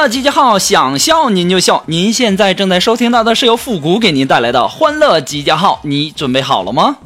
[0.00, 1.82] 乐集结号，想笑您就笑。
[1.84, 6.96] 您现在正在收听到的是由复古给您带来的欢乐集结号，你准备好了吗？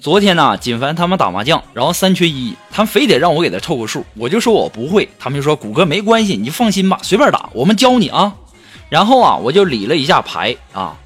[0.00, 8.32] 昨天呢，锦凡他们打麻将，然后三缺一，他们非得让我给他凑个数，我就说我不会，他们就说谷歌没关系，你就放心吧，随便打，我们教你啊。
[8.88, 10.96] 然后啊，我就理了一下牌啊，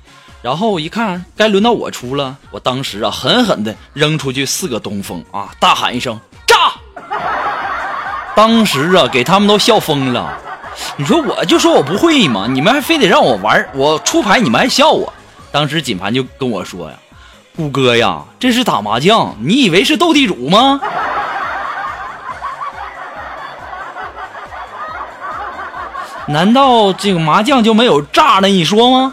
[0.42, 6.72] 然后一看该轮到我出了，我当时啊狠狠的扔出去四个东风啊，大喊一声炸！
[8.34, 10.38] 当时啊给他们都笑疯了。
[10.96, 15.12] 你说我就说我不会嘛，你们还非得让我玩，我出牌你们还笑我。
[15.52, 16.96] 当时锦盘就跟我说呀。
[17.56, 20.80] 谷歌呀，这是打麻将，你以为是斗地主吗？
[26.28, 29.12] 难道这个麻将就没有炸那一说吗？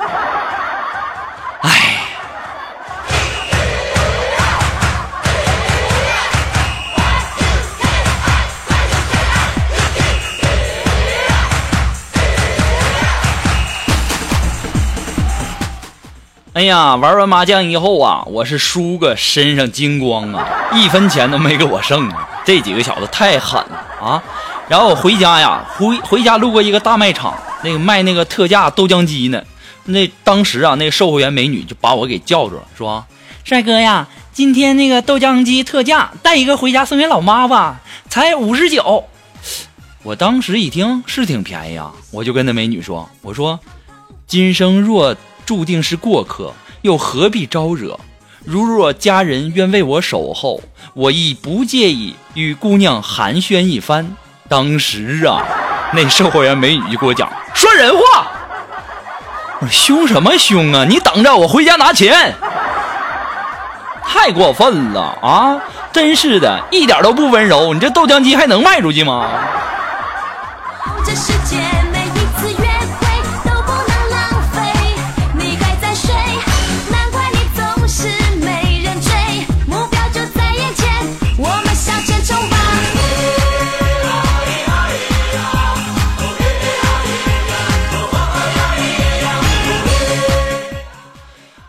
[16.58, 22.28] 哎呀，玩完麻将以后啊，我是输个身上精光啊，一分钱都没给我剩啊！
[22.44, 24.24] 这几个小子太狠了啊！
[24.68, 29.40] 然后我回家呀，回回家路过一个大卖场，那个卖那个特价豆浆机呢。
[29.86, 33.06] 那当时啊，那个售货员美女就把我给叫住了，说
[33.46, 39.04] ：“帅哥呀，今天那个豆浆机特价，带一个回家送给老妈吧，才五十九。”
[40.02, 43.60] 我当时一听是挺便宜啊，我就跟那美女说：“我说，
[44.26, 45.16] 今生若……”
[45.48, 47.98] 注定是过客，又何必招惹？
[48.44, 50.62] 如若家人愿为我守候，
[50.94, 54.14] 我亦不介意与姑娘寒暄一番。
[54.50, 55.42] 当时啊，
[55.96, 58.28] 那售货员美女就给我讲说人话。
[59.62, 60.84] 我凶什么凶啊？
[60.84, 62.36] 你等着，我回家拿钱。
[64.04, 65.62] 太过分了啊！
[65.94, 67.74] 真是的，一点都不温柔。
[67.74, 69.30] 你这豆浆机还能卖出去吗？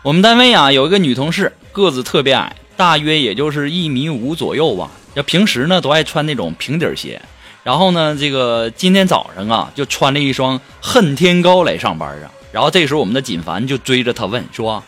[0.09, 4.89] 我们单位啊有一个女同事，个子特别矮，大约也就是一米五左右吧。
[5.13, 7.21] 要平时呢都爱穿那种平底鞋，
[7.61, 12.31] 然后呢这个今天早上啊就穿了一双恨天高来上班啊。
[12.51, 14.83] 然后这时候我们的锦凡就追着她问说：“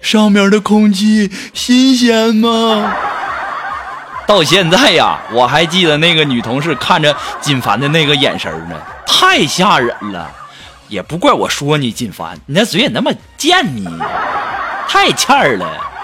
[0.00, 2.94] 上面的空气新鲜吗？”
[4.28, 10.32] 到现在呀，我还记得那个女同事看着锦凡的那个眼神呢，太吓人了。
[10.88, 13.90] 也不怪我说你，锦凡，你那嘴也那么贱呢，
[14.88, 15.95] 太欠儿了。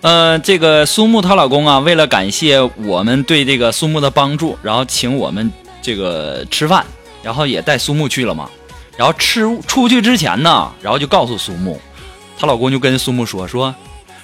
[0.00, 5.50] 呃，这个苏木她老公啊，为了感谢我们对这个苏木的帮助，然后请我们
[5.82, 6.86] 这个吃饭，
[7.22, 8.48] 然后也带苏木去了嘛。
[8.96, 11.80] 然后吃出去之前呢，然后就告诉苏木，
[12.38, 13.74] 她老公就跟苏木说说，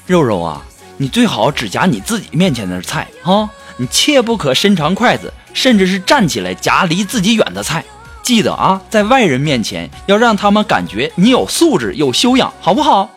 [0.06, 0.62] 肉肉啊，
[0.96, 7.84] 你最好只夹你自己面前的菜啊，你切不可伸长筷子，甚至是站起来夹离自己远的菜。
[8.22, 13.10] 记得啊，在外人面前要让他们感觉你有素质、有修养，好不好？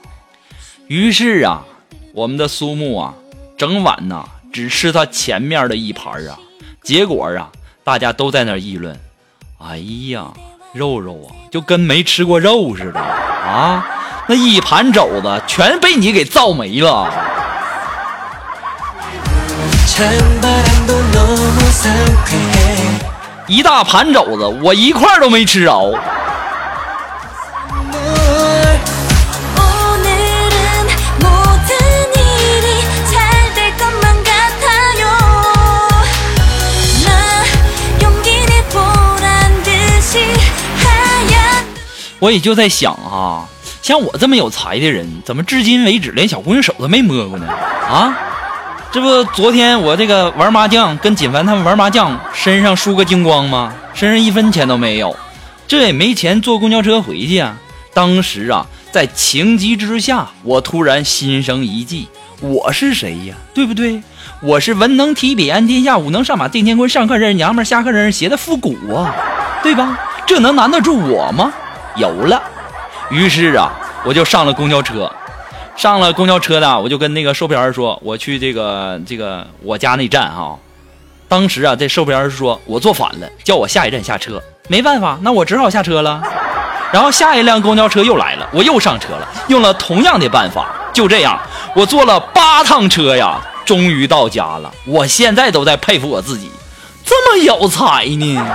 [0.87, 1.65] 于是啊，
[2.13, 3.13] 我们的苏木啊，
[3.57, 4.23] 整晚呐，
[4.53, 6.39] 只吃他前面的一盘啊，
[6.81, 7.51] 结果啊，
[7.83, 8.97] 大家都在那议论，
[9.57, 9.77] 哎
[10.11, 10.27] 呀，
[10.71, 13.85] 肉肉啊，就跟没吃过肉似的啊，
[14.29, 17.13] 那一盘肘子全被你给造没了。
[23.47, 25.99] 一大盘肘子，我一块都没吃着。
[42.19, 43.45] 我也就在想啊，
[43.81, 47.47] 像我这么有才的人，怎么至今为止连小姑娘手都没摸过呢？
[47.47, 48.17] 啊，
[48.91, 53.73] 这不昨天我这个玩麻将，跟锦凡他们玩麻将，身上输个精光吗？
[53.93, 55.15] 身上一分钱都没有，
[55.67, 57.57] 这也没钱坐公交车回去啊。
[57.93, 62.07] 当时啊，在情急之下，我突然心生一计，
[62.41, 63.35] 我是谁呀？
[63.53, 64.01] 对不对？
[64.41, 69.15] 我是文能提笔安天下，武能上马定乾坤，上课人娘们，下课人鞋的复古啊，
[69.61, 69.99] 对吧？
[70.25, 71.51] 这能难得住我吗？
[71.97, 72.41] 有了，
[73.09, 73.71] 于是啊，
[74.05, 75.11] 我就上了公交车。
[75.75, 80.57] 上了公交车呢，我就跟那个售票员说，我去这个这个我家那站哈、
[81.27, 84.41] 当时啊，这售票员说我坐反了，叫我下一站下车。
[84.67, 86.21] 没办法，那我只好下车了。
[86.91, 90.67] 然后下一辆公交车又来了，我又上车了，用了同样的办法。
[90.93, 91.39] 就这样，
[91.75, 94.73] 我坐了八趟车呀，终于到家了。
[94.85, 96.49] 我现在都在佩服我自己，
[97.05, 98.45] 这么有才呢。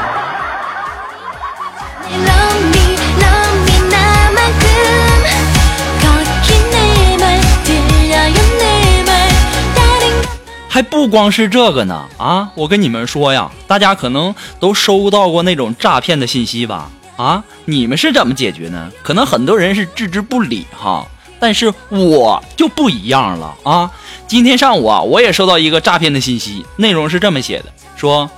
[10.82, 12.50] 不光是这个呢啊！
[12.54, 16.90] 我跟你们说呀，大家可能都收到过那种诈骗的信息吧？
[17.16, 18.90] 啊，你们是怎么解决呢？
[19.02, 21.06] 可能很多人是置之不理哈，
[21.38, 23.90] 但是我就不一样了啊！
[24.26, 28.28] 今天上午啊，我也收到一个诈骗的信息，内容是这么写的：说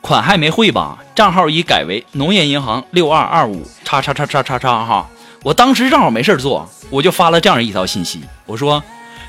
[0.00, 5.08] 款还没汇吧，账号已改为农业银行六二二五叉叉叉叉叉叉哈。
[5.42, 8.82] 我当时正好没事做，我就发了这样一条信息，我说。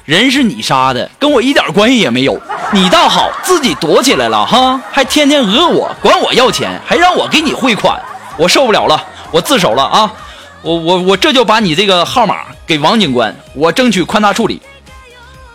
[0.06, 2.38] 人是你杀的，跟我一点关系也没有。
[2.74, 7.98] 你倒好，自己躲起来了哈，还天天讹我，管我要钱，还让我给你汇款，
[8.38, 9.02] 我受不了了，
[9.32, 10.14] 我自首了啊！
[10.62, 14.62] 我我我这就把你这个号码给王警官，我争取宽大处理。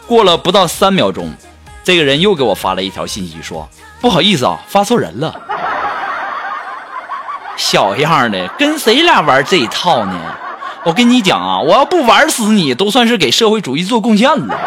[0.07, 1.31] 过了不到三秒钟，
[1.85, 3.69] 这个人又给我发了一条信息说
[4.01, 5.35] ：“不好意思啊，发错人了。
[7.57, 10.19] ”小样的，跟谁俩玩这一套呢？
[10.85, 14.59] 我跟你讲啊，我要不玩死你，都算是给社会主义做贡献了。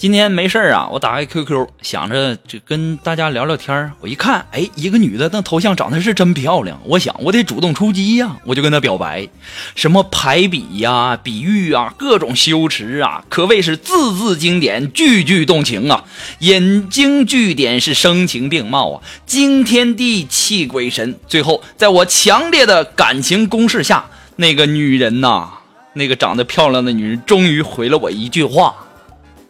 [0.00, 6.80] 今天没事儿啊，我打开 QQ，想着就跟大家聊聊天儿我一看，哎，一个女的，那头像长得是真漂亮。
[6.86, 9.28] 我想，我得主动出击呀、我就跟她表白，
[9.74, 16.02] 什么排比呀、比喻啊，各种修辞啊，可谓是字字经典，句句动情啊。
[16.38, 21.14] 引经据典是声情并茂啊，惊天地泣鬼神。
[21.28, 24.06] 最后，在我强烈的感情攻势下，
[24.36, 25.50] 那个女人呐、
[25.92, 28.74] 那个长得漂亮的女人，终于回了我一句话。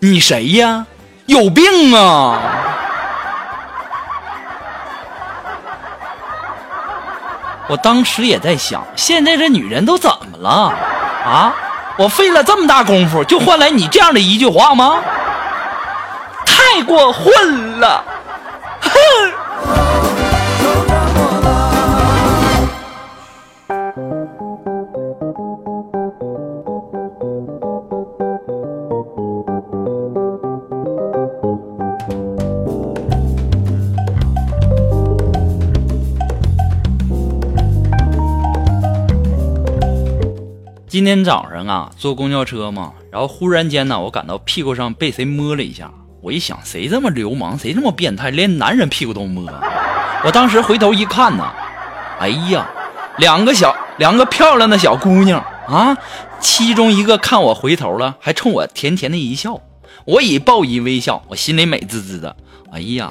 [0.01, 0.87] 你谁呀？
[1.27, 2.41] 有病啊！
[7.69, 10.73] 我当时也在想，现在这女人都怎么了
[11.25, 11.55] 啊？
[11.97, 15.03] 我费了这么大功夫，就换来你这样的一句话吗？
[16.47, 18.03] 太过混了！
[18.81, 18.91] 哼！
[41.01, 45.91] 今天早上啊，坐公交车嘛，然后忽然间呢，我感到屁股上被谁摸了一下。
[46.21, 49.51] 我一想，谁这么流氓，谁这么变态，连男人屁股都摸？
[50.23, 51.51] 我当时回头一看呢，
[52.19, 52.69] 哎呀，
[53.17, 55.97] 两个小两个漂亮的小姑娘啊，
[56.39, 59.59] 其中一个看我回头了，还冲我甜甜的一笑。
[60.05, 62.37] 我以报以微笑，我心里美滋滋的。
[62.71, 63.11] 哎呀，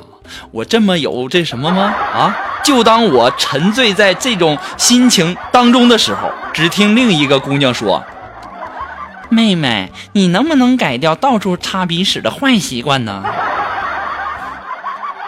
[0.51, 1.93] 我这么有这什么吗？
[2.13, 2.35] 啊！
[2.63, 8.03] 就当我沉醉在这种心情当中的时候，只听另一个姑娘说
[9.29, 13.23] ：“妹妹，你能不能改掉到处擦鼻屎的坏习惯呢？”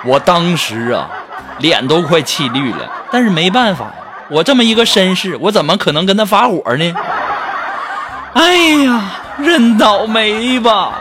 [0.04, 1.10] 我当时啊，
[1.60, 3.92] 脸都快气绿了，但是没办法，
[4.30, 6.94] 我这么一个绅士，我怎么可能跟他发火呢？
[8.34, 9.02] 哎呀，
[9.38, 11.00] 认倒霉吧！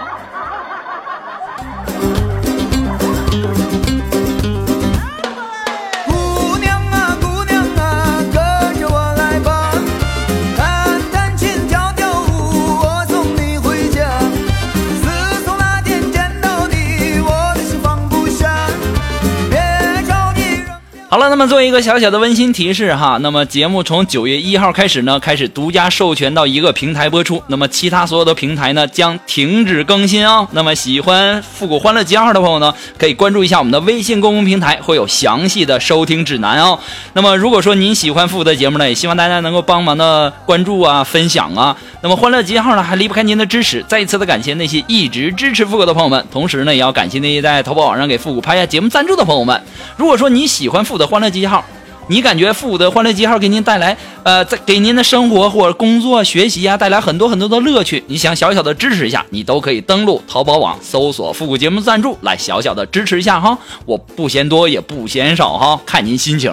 [21.41, 30.47] 么做一个小小的温馨提示哈，那么节目从九月一号开始呢，开始独家授权到一个平台播出，那么其他所有的平台呢将停止更新哦。
[30.53, 36.79] 那么喜欢复古欢乐集号的朋友呢，可以关注一下我们的微信公共平台，会有详细的收听指南哦。
[37.15, 41.75] 那么如果说您喜欢复古的节目呢，也希望大家能够帮忙的关注啊、分享啊。
[42.03, 49.59] 那么欢乐集号呢还离不开您的支持，再一次的感谢那些一直支持复古的朋友们，同时呢也要感谢那些在淘宝网上给复古拍下节目赞助的朋友们。
[49.97, 51.65] 如果说你喜欢复古的欢乐机号，
[52.09, 63.57] 你感觉复古的欢乐机号给您带来，呃，在给您的生活或者工作、学习啊带来很多很多的乐趣，你想小小的支持一下，你都可以登录淘宝网搜索“复古节目赞助”来小小的支持一下哈，
[63.87, 66.53] 我不嫌多也不嫌少哈，看您心情。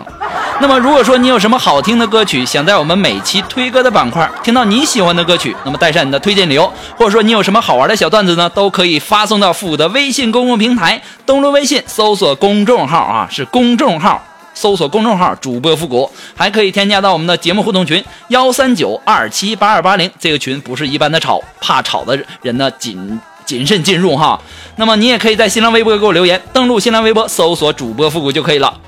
[0.60, 14.24] 那么如果说你有什么好听的歌曲，想在我们每期推歌的板块听到你喜欢的歌曲，那么带上你的推荐理由，或者说你有什么好玩的小段子呢，都可以发送到复古的微信公共平台，登录微信搜索公众号啊，是公众号。
[14.58, 20.12] 搜索公众号“主播复古”，还可以添加到我们的节目互动群幺三九二七八二八零。
[20.20, 24.42] 这个群不是一般的吵，怕吵的人呢谨谨慎进入哈。
[24.78, 28.80] 那么你也可以在新浪微博给我留言，登录新浪微博搜索“主播复古”就可以了。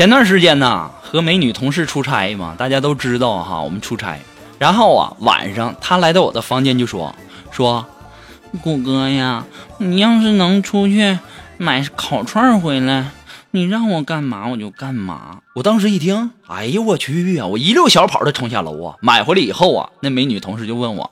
[0.00, 4.18] 前段时间呢，和美女同事出差嘛，大家都知道哈，我们出差。
[4.58, 7.14] 然后啊，晚上她来到我的房间就说
[7.50, 7.84] 说，
[8.62, 9.44] 谷哥呀，
[9.76, 11.18] 你要是能出去
[11.58, 13.10] 买烤串回来，
[13.50, 15.40] 你让我干嘛我就干嘛。
[15.54, 21.10] 我当时一听，哎呦我去呀，我一溜小跑的冲下楼啊，买回来以后啊，那美女同事就问我，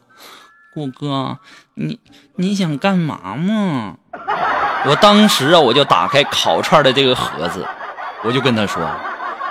[0.73, 1.37] 谷哥，
[1.75, 1.99] 你
[2.37, 3.97] 你想干嘛嘛？
[4.87, 7.67] 我当时啊，我就打开烤串的这个盒子，
[8.23, 8.83] 我就跟他说，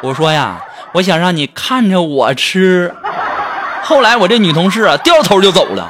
[0.01, 0.57] 我说呀，
[0.91, 2.93] 我想让你看着我吃。
[3.83, 5.89] 后来我这女同事啊，掉头就走了。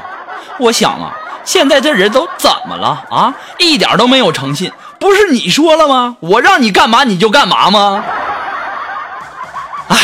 [0.59, 1.11] 我想啊，
[1.43, 3.33] 现在这人都怎么了啊？
[3.57, 4.71] 一点都没有诚信。
[4.99, 6.17] 不是你说了吗？
[6.19, 8.03] 我让你干嘛你就干嘛吗？
[9.89, 9.97] 哎。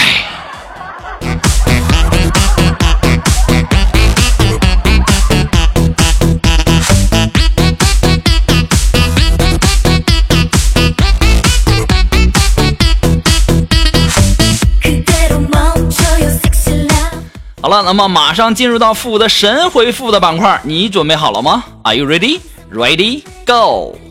[17.81, 22.39] 那么马上进入到复古的神回复的板块，你准备好了吗？Are you ready?
[22.71, 23.23] Ready?
[23.45, 24.02] Go!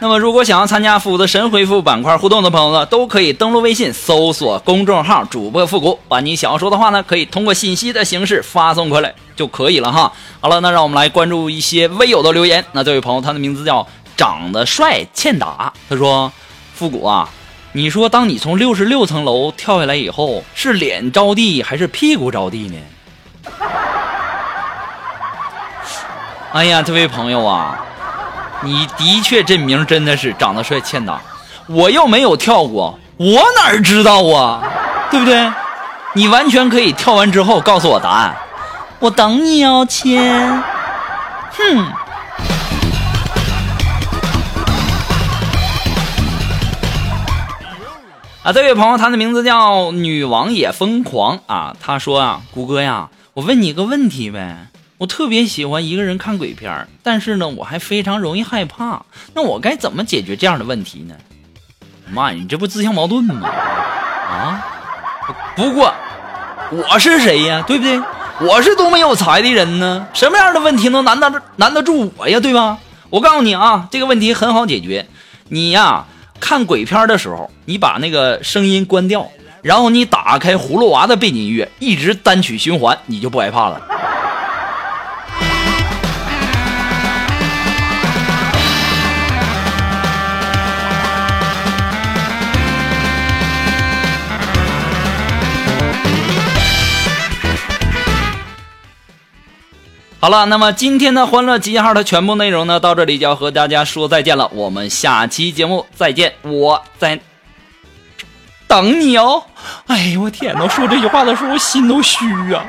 [0.00, 10.12] 那么，如果想要参加复古的神回复板块互动的朋友呢，都可以登录微信搜索公众号“主播复古”，把你想要说的话呢，可以通过信息的形式发送过来就可以了哈。
[10.40, 12.64] 好了，那让我们来关注一些微友的留言。
[12.70, 13.84] 那这位朋友，他的名字叫
[14.16, 16.32] 长得帅欠打，他说
[16.74, 17.28] ：“复古啊，
[17.72, 22.76] 你说当你从六十六层楼跳下来以后，是脸着地还是屁股着地呢？”
[26.54, 27.84] 哎呀，这位朋友啊，
[28.62, 31.20] 你的确这名真的是长得帅欠打，
[31.66, 34.62] 我又没有跳过，我哪知道啊，
[35.10, 35.50] 对不对？
[36.14, 38.34] 你完全可以跳完之后告诉我答案，
[38.98, 40.20] 我等你哦，亲。
[41.56, 41.86] 哼。
[48.42, 51.76] 啊，这位朋友，他的名字叫女王也疯狂啊。
[51.80, 54.66] 他说啊，谷歌呀，我问你个问题呗。
[54.98, 59.00] 我特别喜欢一个人看鬼片儿，但是呢，我还非常容易害怕。
[59.32, 61.14] 那我该怎么解决这样的问题呢？
[62.10, 63.48] 妈呀，你这不自相矛盾吗？
[63.48, 64.66] 啊！
[65.54, 65.94] 不过
[66.72, 67.62] 我是谁呀？
[67.64, 68.00] 对不对？
[68.40, 70.08] 我是多么有才的人呢？
[70.14, 72.40] 什么样的问题能难得难得住我呀？
[72.40, 72.78] 对吧？
[73.10, 75.06] 我告诉你啊，这个问题很好解决。
[75.48, 76.06] 你呀，
[76.40, 79.28] 看鬼片的时候，你把那个声音关掉，
[79.62, 83.80] 然后你打开葫芦娃的背景音乐，一直单曲循环，你就不害怕了。
[100.20, 104.50] 好了，那么今天的欢乐集结号的全部内容呢，到这里就要和大家说再见了。
[104.52, 107.20] 我们下期节目再见，我在
[108.66, 109.40] 等你哦。
[109.86, 112.66] 哎呦我天呐，说这句话的时候我心都虚啊。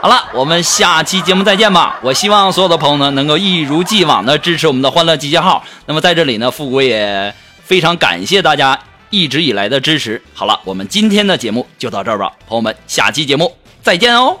[0.00, 1.98] 好了，我们下期节目再见吧。
[2.02, 5.64] 我希望所有的朋友呢，能够一如既往的支持我们的欢乐集结号。
[5.86, 8.78] 那么在这里呢，富贵也非常感谢大家
[9.10, 10.22] 一直以来的支持。
[10.32, 13.52] 好了，我们今天的节目就到这儿吧，朋友们，下期节目
[13.82, 14.38] 再见哦。